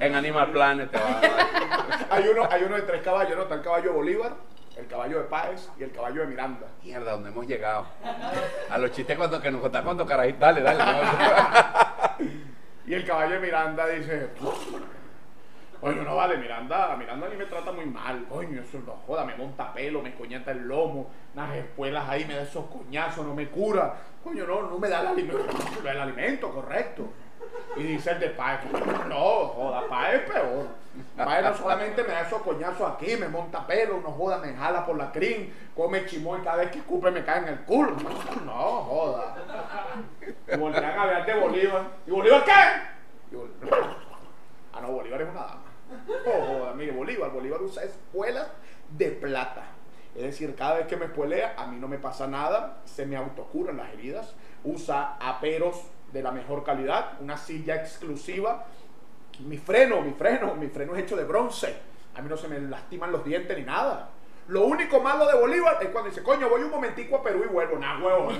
[0.00, 2.06] En, en Animal Planet te van a odiar.
[2.10, 3.42] Hay uno, hay uno de tres caballos, ¿no?
[3.42, 4.32] Está el caballo de Bolívar,
[4.76, 6.66] el caballo de Páez y el caballo de Miranda.
[6.82, 7.86] Mierda, ¿dónde hemos llegado?
[8.70, 10.38] A los chistes cuando, que nos contás cuando carajito.
[10.38, 10.84] Dale, dale.
[12.86, 14.28] Y el caballo de Miranda dice,
[15.80, 19.34] coño, no vale, Miranda, Miranda ni me trata muy mal, coño, eso no joda, me
[19.34, 23.48] monta pelo, me coñata el lomo, unas espuelas ahí, me da esos coñazos, no me
[23.48, 25.46] cura, coño, no, no me da el alimento,
[25.84, 27.08] el alimento correcto.
[27.76, 28.60] Y dice el de Páez,
[29.08, 30.66] no, joda, Páez es peor.
[31.16, 34.86] Páez no solamente me da esos coñazos aquí, me monta pelo, no joda, me jala
[34.86, 37.96] por la crin, come chimón y cada vez que escupe me cae en el culo.
[38.44, 39.36] No, joda.
[40.50, 41.82] Y voltean a ver de Bolívar.
[42.06, 42.52] ¿Y Bolívar qué?
[44.72, 45.62] Ah, no, Bolívar es una dama.
[46.26, 48.48] Oh, joda, mire, Bolívar, Bolívar usa espuelas
[48.90, 49.64] de plata.
[50.14, 53.18] Es decir, cada vez que me espuelea, a mí no me pasa nada, se me
[53.18, 54.34] autocuran las heridas.
[54.64, 58.66] Usa aperos de la mejor calidad, una silla exclusiva.
[59.40, 61.76] Mi freno, mi freno, mi freno es hecho de bronce.
[62.14, 64.10] A mí no se me lastiman los dientes ni nada.
[64.48, 67.48] Lo único malo de Bolívar es cuando dice, coño, voy un momentico a Perú y
[67.48, 67.78] vuelvo.
[67.78, 68.28] Nah, huevo.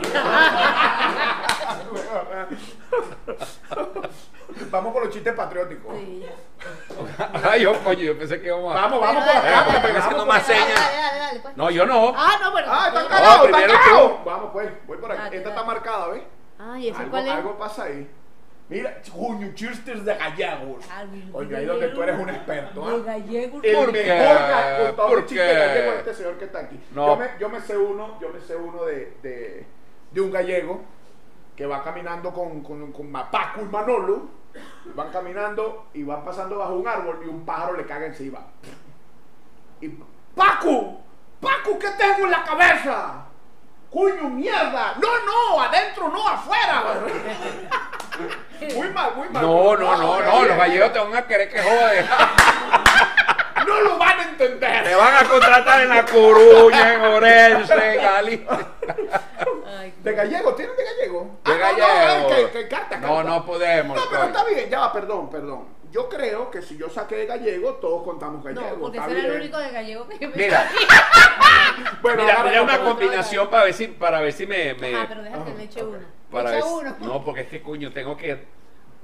[4.71, 5.93] Vamos con los chistes patrióticos.
[5.97, 6.25] Sí.
[7.43, 8.83] Ay, yo, coño, yo pensé que íbamos a.
[8.83, 10.69] Vamos, vamos por haciendo por más señas.
[10.69, 11.57] dale, dale, dale, pues.
[11.57, 12.15] No, yo no.
[12.17, 12.69] Ah, no, bueno.
[12.71, 13.67] Ah, está cagado, está.
[14.25, 15.23] Vamos pues, voy por aquí.
[15.23, 15.61] Dale, Esta dale.
[15.61, 16.23] está marcada, ¿ves?
[16.59, 17.33] Ay, ¿ese Algo, cuál es?
[17.33, 18.09] algo pasa ahí.
[18.69, 20.85] Mira, coño, chistes de gallegos.
[20.91, 22.93] Ah, mi- Coño, ahí donde tú eres un experto, ¿ah?
[22.93, 23.61] De gallegos.
[23.65, 24.83] El ¿Por mejor qué?
[24.83, 25.47] de ¿Por chistes
[25.99, 26.81] este señor que está aquí.
[26.93, 27.07] No.
[27.07, 29.67] Yo, me, yo me sé uno, yo me sé uno de, de,
[30.11, 30.81] de un gallego
[31.55, 33.11] que va caminando con, con, con
[33.63, 34.29] y Manolo.
[34.95, 38.41] Van caminando y van pasando bajo un árbol y un pájaro le caga encima.
[39.81, 39.91] Y
[40.35, 41.01] Paco,
[41.41, 43.26] Paco, ¿qué tengo en la cabeza?
[43.97, 44.95] Coño, mierda.
[45.01, 46.85] No, no, adentro, no, afuera.
[48.77, 49.43] muy mal, muy mal.
[49.43, 50.45] No, no, no, no.
[50.45, 52.05] Los gallegos te van a querer que jode.
[53.67, 54.85] No lo van a entender.
[54.85, 58.59] Te van a contratar en La Coruña, en Orense, en Galicia.
[59.81, 60.55] Ay, ¿De gallego?
[60.55, 61.39] ¿Tienen de gallego?
[61.43, 62.29] De Ah, no, gallego.
[62.29, 63.23] No, que, que carta, No, carta.
[63.31, 63.97] no podemos.
[63.97, 64.33] No, pero coño.
[64.37, 65.76] está bien, ya va, perdón, perdón.
[65.97, 68.67] Yo creo que si yo saqué de gallego, todos contamos gallego.
[68.77, 70.69] No, porque ese era el único de gallego que yo me Mira,
[72.03, 75.23] Bueno, mira, mira una combinación para ver si, para ver si me, me- Ah, pero
[75.23, 75.99] déjate que Ajá, le eche uno.
[76.31, 76.97] para Le ver eche si- uno.
[77.01, 78.45] no, porque es que coño, tengo que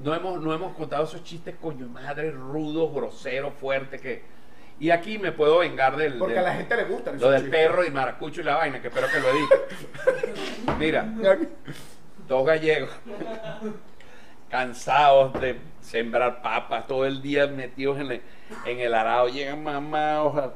[0.01, 4.23] no hemos no hemos contado esos chistes coño madre rudos, groseros, fuertes que
[4.79, 7.43] y aquí me puedo vengar del, Porque del- a la gente le gustan lo del
[7.45, 7.59] chistes.
[7.69, 10.75] perro y maracucho y la vaina, que espero que lo edite.
[10.79, 11.07] Mira,
[12.29, 12.91] dos gallegos
[14.51, 15.57] cansados de
[15.93, 18.23] sembrar papas, todo el día metidos en el,
[18.65, 20.55] en el arado, llegan mamá, ojalá.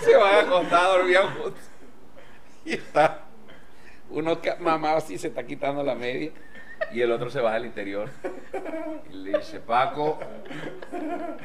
[0.00, 1.52] Se van a acostar dormidos.
[2.64, 3.20] Y está
[4.08, 6.30] uno mamá así se está quitando la media
[6.92, 8.08] y el otro se va al interior.
[9.10, 10.18] Y le dice, Paco,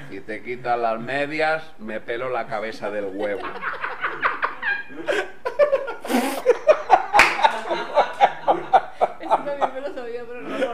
[0.10, 3.42] si te quitas las medias, me pelo la cabeza del huevo.
[9.20, 10.74] Ese también me lo sabía, pero no lo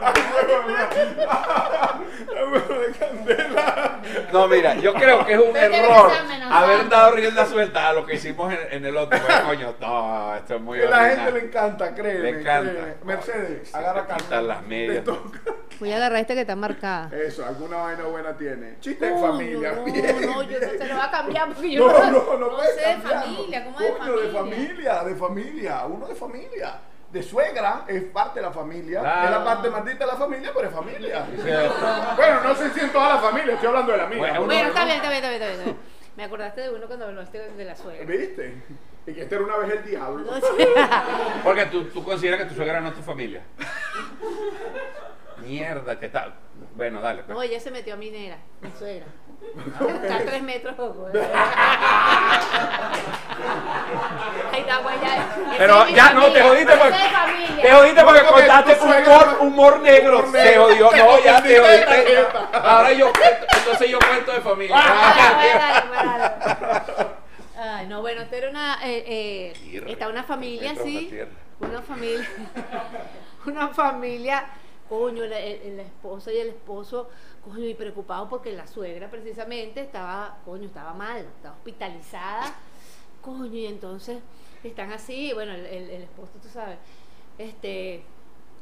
[2.46, 2.80] recuerdo.
[2.80, 4.00] de candela.
[4.32, 6.10] No, mira, yo creo que es un Vete error
[6.50, 9.18] haber dado rienda suelta a lo que hicimos en, en el otro.
[9.18, 12.20] Pues, coño, no, esto es muy A la gente le encanta, créeme.
[12.20, 12.70] Le encanta.
[12.72, 12.94] créeme.
[13.04, 15.04] Mercedes, Se agarra quitan las medias.
[15.80, 17.10] Voy a agarrar este que está marcada.
[17.16, 18.78] Eso, alguna vaina buena tiene.
[18.80, 19.72] Chiste de familia.
[19.72, 20.20] No, bien.
[20.22, 22.88] no, yo no se lo va a cambiar porque yo No, no, no, puedes sé
[22.88, 24.66] de familia, ¿cómo de Coño, de familia?
[24.68, 26.74] familia, de familia, uno de familia.
[27.12, 29.24] De suegra es parte de la familia, Claro.
[29.24, 31.26] es la parte maldita de la familia, pero es familia.
[31.36, 31.42] Sí.
[32.16, 34.18] Bueno, no sé si en toda la familia, estoy hablando de la mía.
[34.18, 34.46] Bueno, ¿no?
[34.46, 35.76] Bueno, está bien, está bien, está bien, está bien, está bien.
[36.16, 38.04] Me acordaste de uno cuando hablaste de la suegra.
[38.04, 38.62] ¿Viste?
[39.06, 40.24] Y que este era una vez el diablo.
[40.24, 40.40] No.
[41.44, 43.42] Porque tú, tú consideras que tu suegra no es tu familia.
[45.44, 46.34] Mierda, que tal.
[46.74, 47.22] Bueno, dale.
[47.22, 47.36] pues.
[47.36, 49.06] No, ella se metió a minera, mi suegra.
[50.02, 50.74] Está a tres metros.
[50.76, 51.24] pues.
[54.52, 55.14] Ahí está, pues ya.
[55.16, 59.36] Esa Pero ya no, te familia, jodiste porque, te jodiste porque No, porque contaste humor,
[59.40, 60.18] humor negro.
[60.20, 60.62] humor negro.
[60.64, 60.88] jodió.
[60.90, 62.26] Te No, ya te jodiste.
[62.52, 64.76] Ahora yo cuento, entonces yo cuento de familia.
[64.78, 67.06] Ah, dale, dale.
[67.58, 68.78] Ay, no, bueno, esta era una.
[68.84, 69.90] Eh, eh, Tierra.
[69.90, 71.30] está una familia tierra.
[71.60, 72.28] Una familia.
[73.46, 74.44] Una familia.
[74.88, 77.08] Coño, la, esposa y el esposo,
[77.44, 82.54] coño, y preocupado porque la suegra precisamente estaba, coño, estaba mal, estaba hospitalizada.
[83.20, 84.20] Coño, y entonces
[84.62, 86.78] están así, bueno, el, el- el esposo, tú sabes,
[87.38, 88.04] este,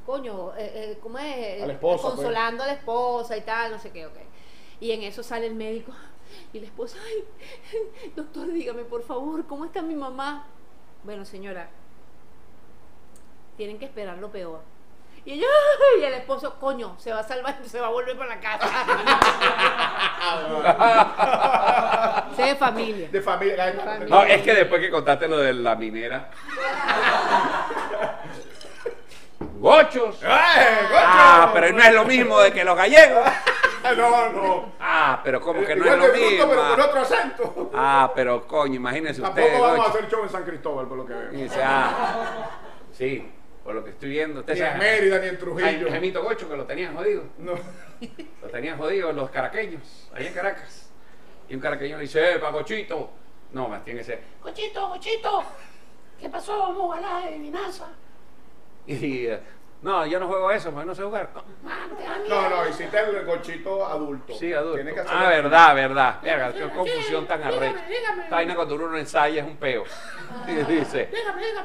[0.06, 1.62] coño, eh, eh, ¿cómo es?
[1.62, 2.14] A la esposa, pues.
[2.14, 4.16] Consolando a la esposa y tal, no sé qué, ok.
[4.80, 5.92] Y en eso sale el médico
[6.54, 7.24] y la esposa, ay,
[8.16, 10.46] doctor, dígame por favor, ¿cómo está mi mamá?
[11.04, 11.68] Bueno, señora,
[13.58, 14.60] tienen que esperar lo peor.
[15.26, 15.46] Y ella,
[16.00, 18.68] y el esposo, coño, se va a salvar, se va a volver para la casa.
[22.36, 23.08] Sé de familia.
[23.10, 23.74] De familia.
[24.08, 26.28] No, es que después que contaste lo de la minera.
[29.58, 30.22] Gochos.
[30.22, 30.98] ¡Ay, coño!
[31.00, 33.24] Ah, pero no es lo mismo de que los gallegos.
[33.98, 34.72] No, no.
[34.80, 36.48] Ah, pero como que no Igual es lo mismo.
[36.48, 37.70] pero con Ah, otro acento.
[37.74, 39.46] Ah, pero coño, imagínense ustedes.
[39.52, 39.98] Tampoco vamos a Gocho.
[39.98, 41.28] hacer show en San Cristóbal, por lo que veo.
[41.32, 42.48] dice, ah,
[42.92, 43.30] sí,
[43.64, 44.40] por lo que estoy viendo.
[44.40, 45.90] Usted Ni en Mérida, ni en Trujillo.
[45.90, 47.24] Gemito Gocho, que lo tenían jodido.
[47.38, 47.54] No.
[48.42, 50.90] Lo tenían jodido los caraqueños, ahí en Caracas.
[51.48, 53.10] Y un caraqueño le dice, eh, pa' Gochito.
[53.52, 55.42] No, más tiene que ser, Gochito, Gochito,
[56.20, 56.58] ¿qué pasó?
[56.58, 57.86] Vamos a la adivinanza.
[58.86, 59.40] Y, eh,
[59.80, 61.30] no, yo no juego eso, porque no sé jugar.
[61.66, 62.28] "Ah, no te da miedo".
[62.28, 64.34] No, no, hiciste el gochito adulto.
[64.34, 64.76] Sí, adulto.
[64.76, 66.20] Tiene que hacer Ah, verdad, verdad.
[66.22, 67.86] Verga, qué confusión tan arrecha.
[68.24, 69.84] Esta vaina cuando uno ensaya es un peo.
[70.48, 71.08] Y dice,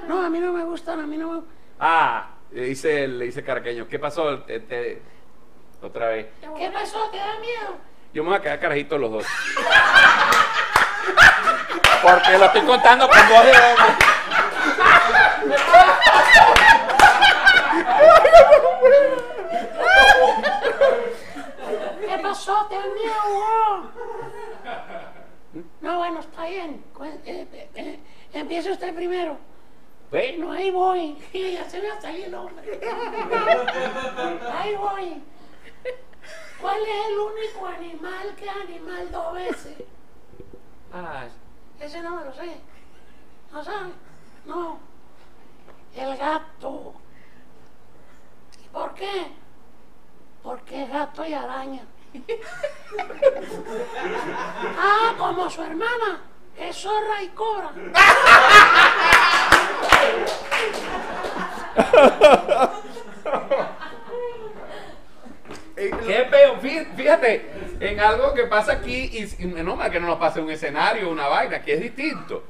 [0.08, 1.42] no, a mí no me gustan, a mí no me
[1.80, 4.40] Ah, le dice, le dice Caraqueño, ¿qué pasó?
[4.40, 5.02] Te- te-
[5.82, 6.28] Otra vez.
[6.58, 7.10] ¿Qué pasó?
[7.10, 7.78] ¿Te da miedo?
[8.14, 9.26] Yo me voy a quedar carajito los dos.
[12.02, 13.96] Porque lo estoy contando con voz de hombre.
[22.08, 22.66] ¿Qué pasó?
[22.68, 23.92] Te miedo.
[25.82, 26.84] No, bueno, está bien.
[26.94, 28.00] Cu- eh, eh, eh,
[28.34, 29.38] Empiece usted primero.
[30.12, 31.16] Bueno, ahí voy.
[31.34, 32.80] Ya se me ha salido el hombre.
[34.54, 35.24] Ahí voy.
[36.60, 39.78] ¿Cuál es el único animal que animal dos veces?
[40.94, 41.26] Ah,
[41.80, 42.60] Ese no me lo sé.
[43.52, 43.92] ¿No sabe?
[44.46, 44.80] No.
[45.96, 46.94] El gato.
[48.64, 49.28] ¿Y por qué?
[50.44, 51.84] Porque es gato y araña.
[54.78, 56.22] ah, como su hermana,
[56.58, 57.72] es zorra y cobra.
[65.78, 67.46] Eh, Qué feo, Fí- fíjate,
[67.80, 71.28] en algo que pasa aquí, y, no más que no nos pase un escenario, una
[71.28, 72.44] vaina, que es distinto.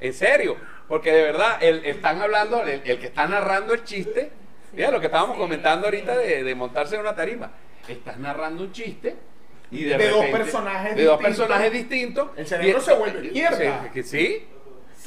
[0.00, 4.30] En serio, porque de verdad, el, están hablando, el, el que está narrando el chiste,
[4.72, 7.50] mira lo que estábamos comentando ahorita de, de montarse en una tarima,
[7.88, 9.16] estás narrando un chiste
[9.72, 11.38] y de, De dos personajes de dos distintos.
[11.46, 12.28] personajes distintos.
[12.36, 13.58] El cerebro y- se vuelve mierda.
[13.82, 14.46] Sí, que sí.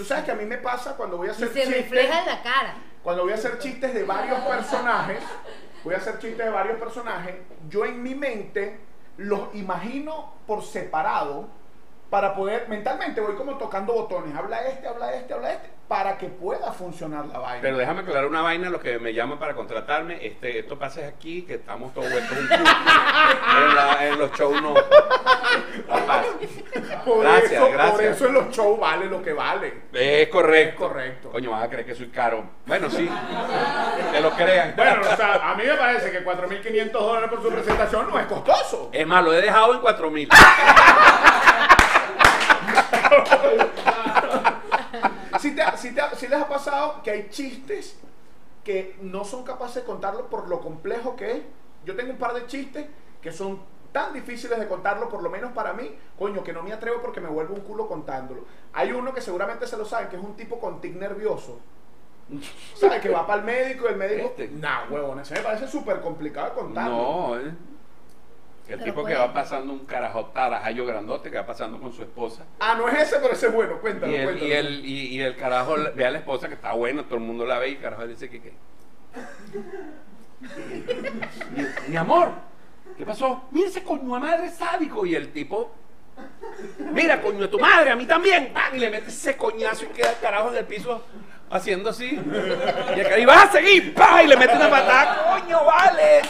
[0.01, 1.77] Tú sabes que a mí me pasa cuando voy a Y hacer se chistes.
[1.83, 2.73] refleja en la cara.
[3.03, 5.19] Cuando voy a hacer chistes de varios personajes,
[5.83, 7.35] voy a hacer chistes de varios personajes,
[7.69, 8.79] yo en mi mente
[9.17, 11.49] los imagino por separado
[12.11, 16.27] para poder, mentalmente voy como tocando botones, habla este, habla este, habla este, para que
[16.27, 17.59] pueda funcionar la vaina.
[17.61, 21.43] Pero déjame aclarar una vaina, lo que me llaman para contratarme, este, esto pasa aquí,
[21.43, 22.59] que estamos todos vueltos un culo.
[22.59, 24.73] en, la- en los shows no.
[27.05, 28.15] por, gracias, eso, por gracias.
[28.15, 29.73] eso en los shows vale lo que vale.
[29.93, 30.85] Es correcto.
[30.85, 31.29] Es correcto.
[31.31, 32.43] Coño, vas a creer que soy caro.
[32.65, 33.09] Bueno, sí.
[34.11, 34.73] Que lo crean.
[34.75, 38.25] Bueno, o sea, a mí me parece que 4.500 dólares por su presentación no es
[38.27, 38.89] costoso.
[38.91, 40.29] Es más, lo he dejado en 4000.
[45.39, 47.97] Si, te- si te- si les ha pasado que hay chistes
[48.63, 51.41] que no son capaces de contarlo por lo complejo que es.
[51.85, 52.85] Yo tengo un par de chistes
[53.21, 53.59] que son
[53.91, 57.19] tan difíciles de contarlo, por lo menos para mí, coño, que no me atrevo porque
[57.19, 58.45] me vuelvo un culo contándolo.
[58.73, 61.59] Hay uno que seguramente se lo saben, que es un tipo con tic nervioso.
[62.75, 63.01] ¿Sabes?
[63.01, 64.27] Que va para el médico y el médico...
[64.27, 64.47] Este.
[64.49, 66.91] Nah, huevón, ese me parece súper complicado de contarlo.
[66.95, 67.51] No, eh.
[68.71, 72.03] El Pero tipo que va pasando un carajo tarajallo grandote que va pasando con su
[72.03, 72.45] esposa.
[72.59, 74.47] Ah, no es ese, pero ese es bueno, cuéntalo, Y el, cuéntalo.
[74.47, 77.21] y, el, y, y el carajo ve a la esposa que está buena, todo el
[77.21, 78.53] mundo la ve y el carajo le dice que qué.
[81.87, 82.29] Mi, amor,
[82.97, 83.43] ¿qué pasó?
[83.51, 85.05] Mira ese coño de madre sádico.
[85.05, 85.71] Y el tipo,
[86.93, 88.51] mira coño de tu madre, a mí también.
[88.53, 88.75] ¡Pam!
[88.75, 91.03] Y le mete ese coñazo y queda el carajo en el piso
[91.49, 92.05] haciendo así.
[92.05, 94.21] Y, el carajo, "Y vas a seguir, ¡pam!
[94.23, 96.21] Y le mete una patada, coño, vale.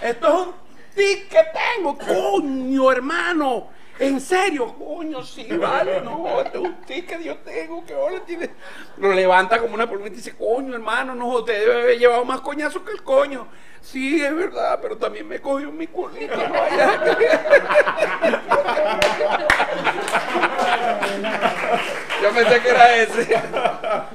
[0.00, 0.54] Esto es un
[0.94, 1.40] tic que
[1.76, 3.68] tengo, coño, hermano.
[3.98, 8.20] En serio, coño, sí, vale, no, este es un tic que yo tengo, que ahora
[8.24, 8.48] tiene.
[8.96, 12.40] Lo levanta como una pluma y dice, coño, hermano, no, usted debe haber llevado más
[12.40, 13.46] coñazos que el coño.
[13.82, 16.34] Sí, es verdad, pero también me cogió mi culito.
[16.34, 17.00] no vaya.
[22.22, 23.42] Yo pensé que era ese.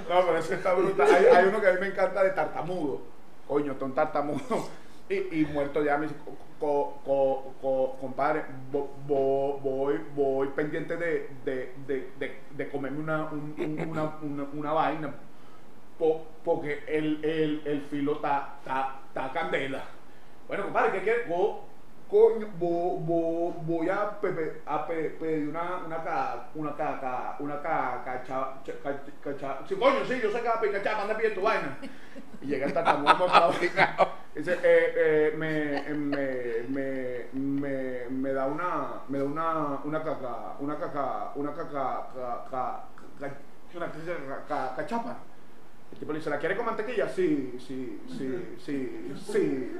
[0.09, 1.07] No, pero ese está brutal.
[1.13, 3.01] Hay, hay uno que a mí me encanta de tartamudo.
[3.47, 4.67] Coño, un tartamudo.
[5.07, 6.15] Y, y muerto ya dice,
[6.59, 13.25] co- co- co- compadre, vo- vo- voy, voy pendiente de, de, de, de, comerme una,
[13.25, 15.13] un- un- una, una, una vaina.
[15.99, 19.83] po- porque el, el, el filo está, está, está candela.
[20.47, 21.27] Bueno, compadre, ¿qué quieres?
[22.09, 26.99] Coño, vo- vo- voy a, pe- pe- a pe- pedir una, una ca, una ca,
[26.99, 30.61] ca- una ca, cacha, cha- ca- cacha- sí, coño, sí, yo sé que va a
[30.61, 31.77] pedir cacha, manda pedir tu vaina.
[32.41, 33.53] Y llega el tartamudo montado.
[34.35, 40.03] Dice, eh, eh, me, eh, me, me, me, me da una, me da una, una
[40.03, 42.83] caca, una caca, una caca, ca, ca,
[43.17, 43.33] ca-
[43.73, 45.15] una caca- ca- cachapa.
[45.93, 47.07] El tipo le dice, ¿la quiere con mantequilla?
[47.07, 49.71] Sí, sí, sí, sí, sí,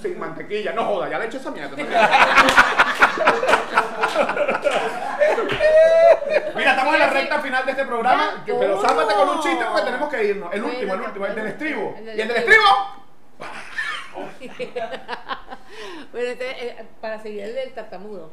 [0.00, 0.72] sin mantequilla.
[0.72, 1.76] No joda, ya le he hecho esa mierda.
[6.56, 9.82] Mira, estamos en la recta final de este programa, pero sálvate con un chiste porque
[9.84, 10.54] tenemos que irnos.
[10.54, 11.94] El último, el último, el del estribo.
[12.02, 12.64] ¿Y el del estribo.
[16.12, 18.30] Bueno, entonces, eh, para seguir el del tartamudo.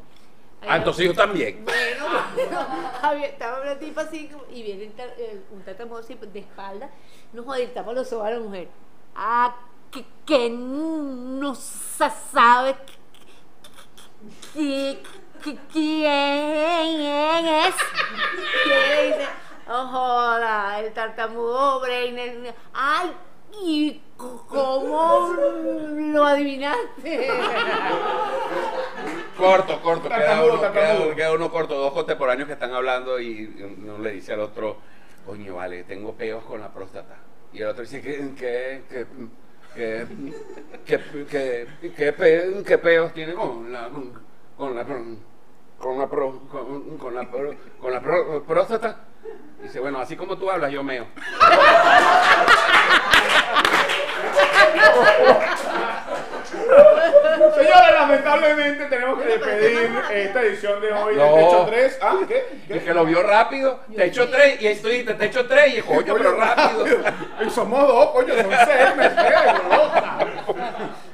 [0.66, 1.64] Ah, entonces también.
[1.64, 2.66] Bueno, bueno,
[3.02, 6.88] había- estaba una tipa así y viene el tar- el- un tartamudo así de espalda.
[7.32, 8.68] No joder, tapa los ojos a la mujer.
[9.14, 9.54] Ah,
[9.92, 12.74] que, que no se sabe
[14.54, 15.02] que-
[15.44, 17.00] que- quién
[17.46, 17.74] es.
[19.68, 22.54] Oh joda, el tartamudo Brainer.
[22.72, 23.12] Ay,
[23.62, 25.34] ¿y cómo
[26.12, 27.28] lo adivinaste?
[29.36, 33.98] Corto, corto, queda uno, queda, queda uno corto, dos contemporáneos que están hablando y uno
[33.98, 34.78] le dice al otro,
[35.26, 37.16] coño, vale, tengo peos con la próstata.
[37.52, 39.06] Y el otro dice, ¿qué, qué, qué,
[39.74, 40.06] qué,
[40.86, 41.66] qué, qué,
[41.96, 43.88] qué pe- qué peos tiene con la,
[44.56, 44.84] con la,
[45.78, 49.00] con la, pro- con, con la, pro- con la pro- próstata?
[49.62, 51.06] Dice, bueno, así como tú hablas, yo meo.
[57.54, 61.34] Señores, lamentablemente tenemos que despedir esta edición de hoy de No.
[61.36, 61.98] Techo 3.
[62.02, 62.80] Ah, ¿qué?
[62.80, 66.36] Que lo vio rápido, te echó tres, y estoy, te echó tres, y coño, pero
[66.36, 66.86] rápido.
[67.46, 69.08] Y somos dos, coño, son seis, me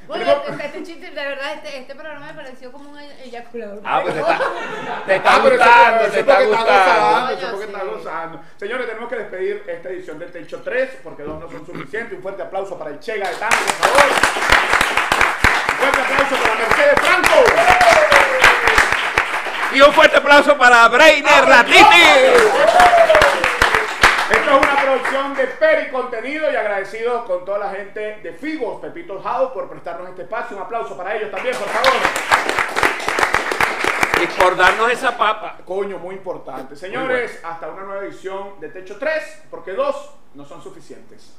[0.07, 3.79] Bueno, este, este chiste, de verdad, este, este programa me pareció como un eyaculador.
[3.83, 4.37] Ah, pues te está,
[5.05, 7.31] te está Ah, eso- gustando, te está gustando.
[7.31, 7.71] eso es Coño, porque sí.
[7.73, 8.39] está gozando.
[8.57, 12.13] Señores, tenemos que despedir esta edición del Techo 3 porque dos no son suficientes.
[12.13, 14.05] Un fuerte aplauso para el Chega de Tango, por favor.
[15.69, 17.43] Un fuerte aplauso para Mercedes Franco.
[19.73, 21.79] Y un fuerte aplauso para Brainer Latiti.
[24.29, 28.81] Esto es una producción de Peri Contenido y agradecidos con toda la gente de Figos,
[28.81, 30.55] Pepito House, por prestarnos este espacio.
[30.57, 32.92] Un aplauso para ellos también, por favor.
[34.23, 35.57] Y por darnos esa papa.
[35.65, 36.77] Coño, muy importante.
[36.77, 41.35] Señores, hasta una nueva edición de Techo 3, porque dos no son suficientes.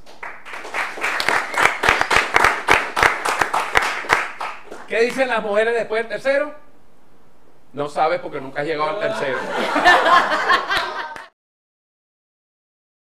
[4.86, 6.54] ¿Qué dicen las mujeres después del tercero?
[7.72, 9.38] No sabes porque nunca has llegado al tercero.